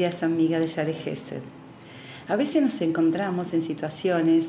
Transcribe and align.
queridas 0.00 0.22
amigas 0.22 0.62
de 0.62 0.68
Share 0.68 0.94
Gesed. 0.94 1.42
A 2.26 2.36
veces 2.36 2.62
nos 2.62 2.80
encontramos 2.80 3.52
en 3.52 3.62
situaciones 3.62 4.46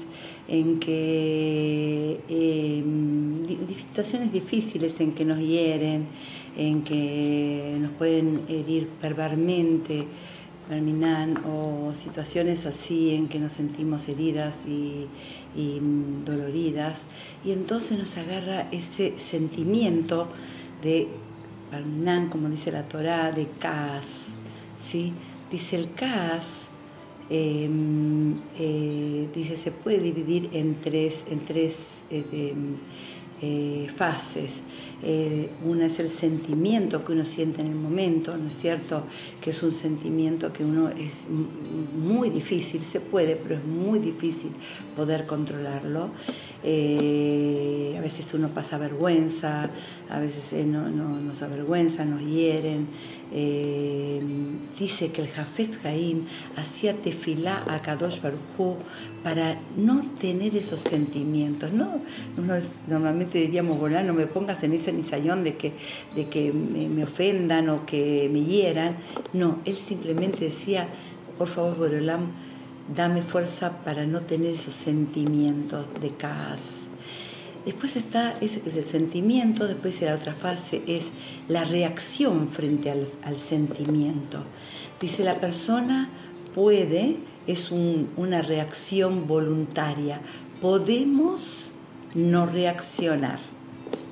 en 0.47 0.79
que, 0.79 2.19
eh, 2.29 2.83
situaciones 3.77 4.31
difíciles 4.31 4.93
en 4.99 5.11
que 5.11 5.25
nos 5.25 5.39
hieren, 5.39 6.05
en 6.57 6.83
que 6.83 7.75
nos 7.81 7.91
pueden 7.91 8.43
herir 8.47 8.87
verbalmente, 9.01 10.05
o 11.45 11.91
situaciones 12.01 12.65
así 12.65 13.09
en 13.13 13.27
que 13.27 13.39
nos 13.39 13.51
sentimos 13.51 14.07
heridas 14.07 14.53
y, 14.65 15.07
doloridas, 16.25 16.95
y 17.43 17.51
entonces 17.51 17.99
nos 17.99 18.15
agarra 18.15 18.69
ese 18.71 19.15
sentimiento 19.29 20.29
de 20.81 21.09
como 22.31 22.47
dice 22.49 22.71
la 22.71 22.83
Torah, 22.83 23.33
de 23.33 23.47
Kaas. 23.59 24.05
¿sí? 24.91 25.13
Dice 25.51 25.75
el 25.75 25.93
Kaas, 25.93 26.45
em, 27.29 28.35
eh, 28.57 29.27
dice, 29.35 29.57
se 29.57 29.71
puede 29.71 29.99
dividir 29.99 30.49
en 30.53 30.75
tres, 30.81 31.13
en 31.29 31.45
tres 31.45 31.75
eh, 32.09 32.53
eh, 33.41 33.89
fases. 33.95 34.51
Eh, 35.03 35.49
una 35.65 35.87
es 35.87 35.99
el 35.99 36.11
sentimiento 36.11 37.03
que 37.03 37.13
uno 37.13 37.25
siente 37.25 37.61
en 37.61 37.67
el 37.67 37.75
momento, 37.75 38.37
¿no 38.37 38.49
es 38.49 38.57
cierto? 38.61 39.03
Que 39.41 39.49
es 39.49 39.63
un 39.63 39.73
sentimiento 39.73 40.53
que 40.53 40.63
uno 40.63 40.89
es 40.89 41.11
muy 41.97 42.29
difícil, 42.29 42.81
se 42.91 42.99
puede, 42.99 43.35
pero 43.35 43.55
es 43.55 43.65
muy 43.65 43.97
difícil 43.97 44.51
poder 44.95 45.25
controlarlo. 45.25 46.09
Eh, 46.63 47.95
a 47.97 48.01
veces 48.01 48.31
uno 48.35 48.49
pasa 48.49 48.77
vergüenza, 48.77 49.71
a 50.07 50.19
veces 50.19 50.53
eh, 50.53 50.63
no, 50.63 50.87
nos 50.87 51.41
avergüenza, 51.41 52.05
nos 52.05 52.21
hieren. 52.21 52.87
dice 54.77 55.11
que 55.11 55.21
el 55.21 55.29
Jafet 55.29 55.81
Jaim 55.81 56.25
hacía 56.57 56.93
tefilá 56.93 57.63
a 57.67 57.81
Kadosh 57.81 58.21
Baruj 58.21 58.77
para 59.23 59.57
no 59.77 60.01
tener 60.19 60.55
esos 60.55 60.81
sentimientos. 60.81 61.71
No, 61.73 62.01
normalmente 62.87 63.30
diríamos, 63.39 63.79
bueno, 63.79 64.01
no 64.03 64.13
me 64.13 64.27
pongas 64.27 64.63
en 64.63 64.73
ese 64.73 64.91
ensayón 64.91 65.43
de 65.43 65.55
que, 65.55 65.73
de 66.15 66.27
que 66.27 66.51
me, 66.51 67.03
ofendan 67.03 67.69
o 67.69 67.85
que 67.85 68.29
me 68.31 68.43
hieran. 68.43 68.97
No, 69.33 69.59
él 69.65 69.77
simplemente 69.77 70.45
decía, 70.45 70.87
por 71.37 71.47
favor, 71.47 71.77
Borolam, 71.77 72.31
dame 72.95 73.21
fuerza 73.21 73.83
para 73.83 74.05
no 74.05 74.21
tener 74.21 74.55
esos 74.55 74.73
sentimientos 74.73 75.87
de 76.01 76.09
caos. 76.09 76.59
Después 77.65 77.95
está 77.95 78.33
ese 78.41 78.59
que 78.61 78.71
el 78.71 78.85
sentimiento, 78.85 79.67
después 79.67 80.01
la 80.01 80.15
otra 80.15 80.33
fase 80.33 80.81
es 80.87 81.03
la 81.47 81.63
reacción 81.63 82.49
frente 82.49 82.89
al, 82.89 83.07
sentimiento. 83.49 84.39
Dice 84.99 85.23
la 85.23 85.35
persona 85.35 86.09
puede, 86.55 87.17
es 87.45 87.71
una 87.71 88.41
reacción 88.41 89.27
voluntaria. 89.27 90.21
Podemos 90.59 91.70
no 92.15 92.45
reaccionar 92.45 93.39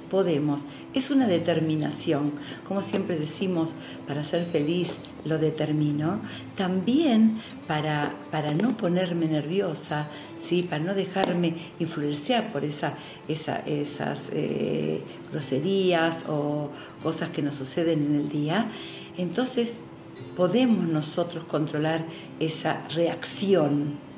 podemos. 0.10 0.60
Es 0.94 1.12
una 1.12 1.28
determinación, 1.28 2.34
como 2.68 2.82
siempre 2.82 3.18
decimos, 3.18 3.70
para 4.08 4.24
ser 4.24 4.46
feliz 4.48 4.90
lo 5.24 5.38
determino, 5.38 6.20
también 6.58 7.42
para, 7.68 8.12
para 8.32 8.54
no 8.54 8.76
ponerme 8.76 9.28
nerviosa, 9.28 10.08
¿sí? 10.48 10.64
para 10.64 10.84
no 10.84 10.96
dejarme 10.96 11.54
influenciar 11.80 12.52
por 12.52 12.64
esa, 12.64 12.94
esas 13.28 14.20
eh, 14.32 15.02
groserías 15.32 16.16
o 16.28 16.72
cosas 17.04 17.30
que 17.30 17.42
nos 17.42 17.56
suceden 17.56 18.06
en 18.08 18.16
el 18.16 18.30
día. 18.30 18.66
Entonces 19.18 19.70
podemos 20.36 20.88
nosotros 20.88 21.44
controlar 21.46 22.04
esa 22.40 22.88
reacción 22.90 24.09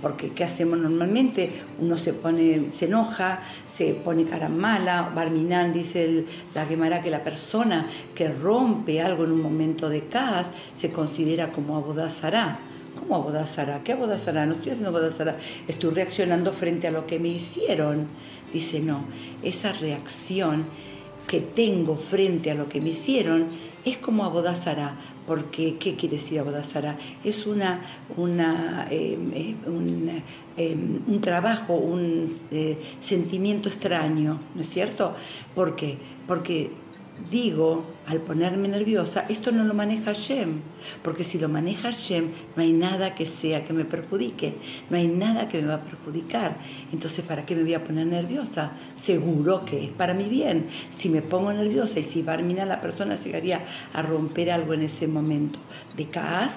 Porque 0.00 0.30
¿qué 0.30 0.44
hacemos 0.44 0.78
normalmente? 0.78 1.50
Uno 1.80 1.96
se 1.98 2.12
pone, 2.12 2.70
se 2.76 2.86
enoja, 2.86 3.40
se 3.76 3.94
pone 3.94 4.24
cara 4.24 4.48
mala, 4.48 5.10
Barminan 5.14 5.72
dice 5.72 6.24
la 6.54 6.66
quemará 6.66 7.02
que 7.02 7.10
la 7.10 7.22
persona 7.22 7.86
que 8.14 8.28
rompe 8.28 9.00
algo 9.00 9.24
en 9.24 9.32
un 9.32 9.42
momento 9.42 9.88
de 9.88 10.02
caos 10.06 10.46
se 10.80 10.90
considera 10.90 11.50
como 11.50 11.76
abodazará. 11.76 12.58
¿Cómo 12.98 13.16
abodazará? 13.16 13.80
¿Qué 13.82 13.92
abodazará? 13.92 14.44
No 14.44 14.54
estoy 14.54 14.72
haciendo 14.72 14.90
abodazará, 14.90 15.38
estoy 15.66 15.94
reaccionando 15.94 16.52
frente 16.52 16.88
a 16.88 16.90
lo 16.90 17.06
que 17.06 17.18
me 17.18 17.28
hicieron. 17.28 18.06
Dice, 18.52 18.80
no, 18.80 19.04
esa 19.42 19.72
reacción 19.72 20.66
que 21.26 21.40
tengo 21.40 21.96
frente 21.96 22.50
a 22.50 22.54
lo 22.54 22.68
que 22.68 22.80
me 22.80 22.90
hicieron 22.90 23.46
es 23.84 23.98
como 23.98 24.24
abodazará 24.24 24.96
porque 25.26 25.76
¿qué 25.78 25.94
quiere 25.94 26.18
decir 26.18 26.40
Abodazara? 26.40 26.98
Es 27.22 27.46
una, 27.46 27.80
una, 28.16 28.86
em, 28.90 29.32
eh, 29.32 29.54
un, 29.66 30.22
em, 30.56 31.00
un, 31.06 31.20
trabajo, 31.20 31.74
un 31.74 32.38
eh, 32.50 32.76
sentimiento 33.02 33.68
extraño, 33.68 34.38
¿no 34.54 34.62
es 34.62 34.70
cierto? 34.70 35.14
¿Por 35.54 35.76
qué? 35.76 35.96
Porque 36.26 36.70
digo, 37.30 37.84
al 38.06 38.18
ponerme 38.18 38.68
nerviosa, 38.68 39.24
esto 39.28 39.52
no 39.52 39.64
lo 39.64 39.74
maneja 39.74 40.12
Shem, 40.12 40.60
porque 41.02 41.24
si 41.24 41.38
lo 41.38 41.48
maneja 41.48 41.90
Shem, 41.90 42.30
no 42.56 42.62
hay 42.62 42.72
nada 42.72 43.14
que 43.14 43.26
sea 43.26 43.64
que 43.64 43.72
me 43.72 43.84
perjudique, 43.84 44.54
no 44.90 44.96
hay 44.96 45.08
nada 45.08 45.48
que 45.48 45.60
me 45.60 45.68
va 45.68 45.74
a 45.74 45.80
perjudicar. 45.80 46.56
Entonces, 46.92 47.24
¿para 47.24 47.46
qué 47.46 47.54
me 47.54 47.62
voy 47.62 47.74
a 47.74 47.84
poner 47.84 48.06
nerviosa? 48.06 48.72
Seguro 49.04 49.64
que 49.64 49.84
es 49.84 49.90
para 49.90 50.14
mi 50.14 50.24
bien. 50.24 50.66
Si 50.98 51.08
me 51.08 51.22
pongo 51.22 51.52
nerviosa 51.52 52.00
y 52.00 52.04
si 52.04 52.22
Barmina 52.22 52.64
la 52.64 52.80
persona 52.80 53.16
llegaría 53.16 53.60
a 53.92 54.02
romper 54.02 54.50
algo 54.50 54.74
en 54.74 54.82
ese 54.82 55.06
momento 55.06 55.58
de 55.96 56.06
Kaas, 56.06 56.52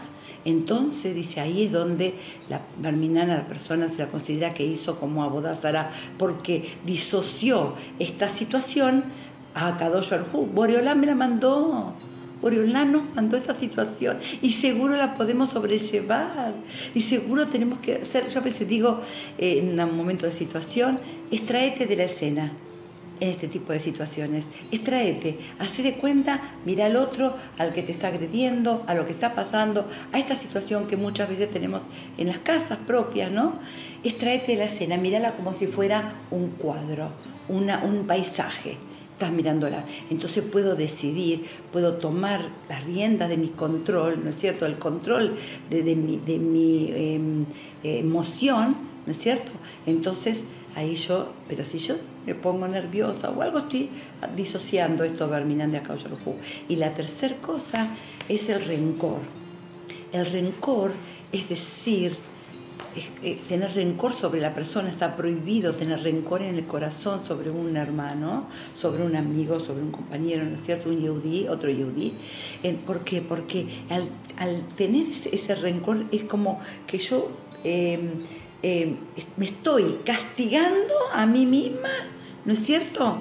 entonces 0.45 1.15
dice 1.15 1.41
ahí 1.41 1.65
es 1.65 1.71
donde 1.71 2.13
la 2.49 2.61
Barminana, 2.77 3.35
la 3.35 3.47
persona 3.47 3.89
se 3.89 3.97
la 3.97 4.07
considera 4.07 4.53
que 4.53 4.63
hizo 4.63 4.99
como 4.99 5.23
abodazara, 5.23 5.91
porque 6.19 6.75
disoció 6.85 7.73
esta 7.97 8.29
situación 8.29 9.03
a 9.55 9.77
Kadosh 9.77 10.13
Arjú. 10.13 10.45
Boreolán 10.53 10.99
me 10.99 11.07
la 11.07 11.15
mandó. 11.15 11.93
Boreolán 12.41 12.91
nos 12.91 13.15
mandó 13.15 13.37
esta 13.37 13.55
situación 13.55 14.19
y 14.41 14.51
seguro 14.51 14.95
la 14.97 15.15
podemos 15.15 15.49
sobrellevar 15.49 16.53
y 16.93 17.01
seguro 17.01 17.47
tenemos 17.47 17.79
que 17.79 17.95
hacer, 17.95 18.29
yo 18.29 18.39
a 18.39 18.43
veces 18.43 18.67
digo 18.67 19.01
eh, 19.37 19.59
en 19.59 19.79
un 19.79 19.97
momento 19.97 20.25
de 20.25 20.33
situación, 20.33 20.99
extraete 21.31 21.87
de 21.87 21.95
la 21.95 22.03
escena 22.03 22.51
en 23.21 23.29
este 23.29 23.47
tipo 23.47 23.71
de 23.71 23.79
situaciones, 23.79 24.43
extraete, 24.71 25.39
hace 25.57 25.81
de 25.81 25.93
cuenta, 25.93 26.41
mira 26.65 26.87
al 26.87 26.97
otro, 26.97 27.37
al 27.57 27.73
que 27.73 27.81
te 27.81 27.93
está 27.93 28.09
agrediendo, 28.09 28.83
a 28.85 28.93
lo 28.93 29.05
que 29.05 29.13
está 29.13 29.33
pasando, 29.33 29.87
a 30.11 30.19
esta 30.19 30.35
situación 30.35 30.87
que 30.87 30.97
muchas 30.97 31.29
veces 31.29 31.49
tenemos 31.49 31.81
en 32.17 32.27
las 32.27 32.39
casas 32.39 32.77
propias, 32.85 33.31
¿no? 33.31 33.53
Extraete 34.03 34.51
de 34.51 34.57
la 34.57 34.65
escena, 34.65 34.97
mírala 34.97 35.31
como 35.31 35.53
si 35.53 35.65
fuera 35.65 36.13
un 36.29 36.49
cuadro, 36.49 37.11
una, 37.47 37.83
un 37.85 38.05
paisaje 38.05 38.77
estás 39.15 39.31
mirándola. 39.31 39.85
Entonces 40.09 40.43
puedo 40.43 40.75
decidir, 40.75 41.45
puedo 41.71 41.93
tomar 41.93 42.41
las 42.67 42.83
riendas 42.83 43.29
de 43.29 43.37
mi 43.37 43.47
control, 43.47 44.21
¿no 44.23 44.29
es 44.29 44.37
cierto? 44.37 44.65
El 44.65 44.77
control 44.77 45.37
de, 45.69 45.95
mi, 45.95 46.91
em, 46.93 47.45
emoción, 47.83 48.75
¿no 49.05 49.11
es 49.11 49.17
cierto? 49.17 49.51
Entonces 49.85 50.39
ahí 50.75 50.95
yo, 50.95 51.29
pero 51.47 51.63
si 51.63 51.79
yo 51.79 51.95
me 52.25 52.35
pongo 52.35 52.67
nerviosa 52.67 53.29
o 53.29 53.41
algo, 53.41 53.59
estoy 53.59 53.89
disociando 54.35 55.05
esto 55.05 55.27
de 55.27 55.77
acá 55.77 55.95
Y 56.67 56.75
la 56.75 56.93
tercera 56.93 57.35
cosa 57.37 57.95
es 58.27 58.49
el 58.49 58.65
rencor. 58.65 59.19
El 60.11 60.25
rencor 60.25 60.91
es 61.31 61.47
decir, 61.47 62.17
tener 63.47 63.73
rencor 63.73 64.13
sobre 64.13 64.41
la 64.41 64.53
persona, 64.53 64.89
está 64.89 65.15
prohibido 65.15 65.73
tener 65.73 66.01
rencor 66.03 66.41
en 66.41 66.55
el 66.55 66.65
corazón 66.65 67.25
sobre 67.27 67.49
un 67.49 67.75
hermano, 67.77 68.47
sobre 68.79 69.03
un 69.03 69.15
amigo, 69.15 69.59
sobre 69.59 69.81
un 69.81 69.91
compañero, 69.91 70.45
¿no 70.45 70.55
es 70.55 70.63
cierto? 70.65 70.89
Un 70.89 71.01
yudí, 71.01 71.47
otro 71.47 71.69
yudí. 71.69 72.13
¿Por 72.85 73.03
qué? 73.03 73.21
Porque 73.21 73.67
al, 73.89 74.61
tener 74.75 75.07
ese, 75.31 75.55
rencor 75.55 76.05
es 76.11 76.23
como 76.23 76.61
que 76.87 76.97
yo 76.97 77.29
em, 77.63 78.23
em, 78.61 78.95
me 79.37 79.45
estoy 79.45 79.99
castigando 80.05 80.93
a 81.13 81.25
mí 81.25 81.45
misma, 81.45 81.89
¿no 82.45 82.53
es 82.53 82.59
cierto? 82.59 83.17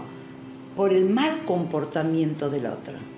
Por 0.76 0.92
el 0.92 1.08
mal 1.08 1.40
comportamiento 1.46 2.50
del 2.50 2.66
otro. 2.66 3.13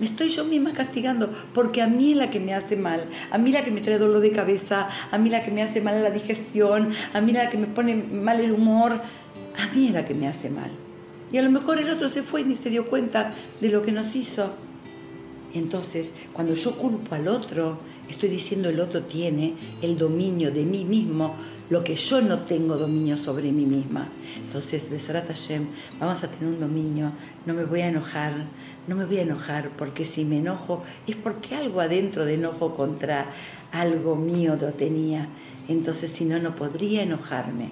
Me 0.00 0.06
estoy 0.06 0.30
yo 0.30 0.44
misma 0.44 0.72
castigando 0.72 1.28
porque 1.54 1.80
a 1.80 1.86
mí 1.86 2.12
es 2.12 2.16
la 2.16 2.30
que 2.30 2.40
me 2.40 2.52
hace 2.52 2.76
mal, 2.76 3.04
a 3.30 3.38
mí 3.38 3.52
la 3.52 3.64
que 3.64 3.70
me 3.70 3.80
trae 3.80 3.98
dolor 3.98 4.20
de 4.20 4.32
cabeza, 4.32 4.88
a 5.10 5.18
mí 5.18 5.30
la 5.30 5.44
que 5.44 5.52
me 5.52 5.62
hace 5.62 5.80
mal 5.80 6.02
la 6.02 6.10
digestión, 6.10 6.92
a 7.12 7.20
mí 7.20 7.32
la 7.32 7.48
que 7.48 7.58
me 7.58 7.68
pone 7.68 7.94
mal 7.94 8.40
el 8.40 8.50
humor, 8.50 9.00
a 9.56 9.74
mí 9.74 9.86
es 9.86 9.92
la 9.92 10.04
que 10.04 10.14
me 10.14 10.26
hace 10.26 10.50
mal. 10.50 10.70
Y 11.30 11.38
a 11.38 11.42
lo 11.42 11.50
mejor 11.50 11.78
el 11.78 11.90
otro 11.90 12.10
se 12.10 12.22
fue 12.22 12.40
y 12.40 12.44
ni 12.44 12.56
se 12.56 12.70
dio 12.70 12.86
cuenta 12.86 13.32
de 13.60 13.68
lo 13.68 13.82
que 13.82 13.92
nos 13.92 14.14
hizo. 14.16 14.52
Entonces, 15.52 16.08
cuando 16.32 16.54
yo 16.54 16.76
culpo 16.76 17.14
al 17.14 17.28
otro, 17.28 17.78
estoy 18.08 18.28
diciendo 18.28 18.68
el 18.68 18.80
otro 18.80 19.02
tiene 19.02 19.54
el 19.82 19.96
dominio 19.96 20.50
de 20.50 20.64
mí 20.64 20.84
mismo, 20.84 21.34
lo 21.70 21.82
que 21.82 21.96
yo 21.96 22.20
no 22.20 22.40
tengo 22.40 22.76
dominio 22.76 23.16
sobre 23.16 23.50
mí 23.50 23.64
misma. 23.64 24.08
Entonces, 24.36 24.88
Besarat 24.90 25.28
Hashem, 25.28 25.66
vamos 25.98 26.22
a 26.22 26.28
tener 26.28 26.54
un 26.54 26.60
dominio, 26.60 27.12
no 27.46 27.54
me 27.54 27.64
voy 27.64 27.80
a 27.80 27.88
enojar, 27.88 28.32
no 28.86 28.96
me 28.96 29.06
voy 29.06 29.18
a 29.18 29.22
enojar, 29.22 29.70
porque 29.78 30.04
si 30.04 30.24
me 30.24 30.38
enojo 30.38 30.84
es 31.06 31.16
porque 31.16 31.54
algo 31.54 31.80
adentro 31.80 32.24
de 32.24 32.34
enojo 32.34 32.74
contra 32.76 33.26
algo 33.72 34.16
mío 34.16 34.56
lo 34.60 34.68
tenía. 34.68 35.28
Entonces, 35.68 36.12
si 36.12 36.24
no, 36.24 36.38
no 36.38 36.54
podría 36.54 37.02
enojarme. 37.02 37.68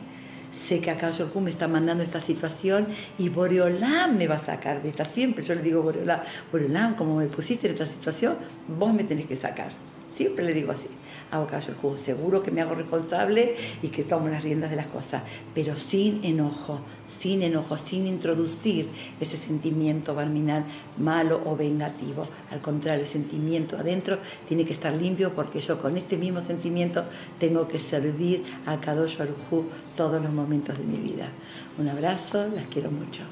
Sé 0.66 0.80
que 0.80 0.90
acá 0.90 1.10
Yoku 1.10 1.40
me 1.40 1.50
está 1.50 1.66
mandando 1.66 2.04
esta 2.04 2.20
situación 2.20 2.86
y 3.18 3.28
Boreolam 3.28 4.16
me 4.16 4.28
va 4.28 4.36
a 4.36 4.38
sacar 4.38 4.82
de 4.82 4.90
esta. 4.90 5.04
Siempre 5.04 5.44
yo 5.44 5.54
le 5.54 5.62
digo 5.62 5.82
Boreolam, 5.82 6.20
Boreolam, 6.50 6.94
como 6.94 7.16
me 7.16 7.26
pusiste 7.26 7.66
en 7.66 7.72
esta 7.74 7.86
situación, 7.86 8.36
vos 8.78 8.92
me 8.94 9.04
tenés 9.04 9.26
que 9.26 9.36
sacar. 9.36 9.72
Siempre 10.16 10.44
le 10.44 10.54
digo 10.54 10.72
así. 10.72 10.88
Hago 11.30 11.46
caso 11.46 11.68
al 11.70 11.76
jugo, 11.76 11.96
seguro 11.96 12.42
que 12.42 12.50
me 12.50 12.60
hago 12.60 12.74
responsable 12.74 13.56
y 13.82 13.88
que 13.88 14.02
tomo 14.02 14.28
las 14.28 14.42
riendas 14.42 14.68
de 14.68 14.76
las 14.76 14.88
cosas, 14.88 15.22
pero 15.54 15.74
sin 15.76 16.22
enojo, 16.24 16.80
sin 17.22 17.42
enojo, 17.42 17.78
sin 17.78 18.06
introducir 18.06 18.88
ese 19.18 19.38
sentimiento 19.38 20.14
barminal 20.14 20.64
malo 20.98 21.40
o 21.46 21.56
vengativo. 21.56 22.28
Al 22.50 22.60
contrario, 22.60 23.04
el 23.04 23.10
sentimiento 23.10 23.78
adentro 23.78 24.18
tiene 24.46 24.66
que 24.66 24.74
estar 24.74 24.92
limpio 24.92 25.32
porque 25.32 25.60
yo 25.60 25.80
con 25.80 25.96
este 25.96 26.18
mismo 26.18 26.42
sentimiento 26.42 27.04
tengo 27.40 27.66
que 27.66 27.78
servir 27.78 28.44
a 28.66 28.78
Kadosh 28.78 29.16
Baruj 29.16 29.64
todos 29.96 30.20
los 30.20 30.32
momentos 30.32 30.76
de 30.76 30.84
mi 30.84 30.98
vida. 30.98 31.28
Un 31.78 31.88
abrazo, 31.88 32.46
las 32.54 32.66
quiero 32.66 32.90
mucho. 32.90 33.22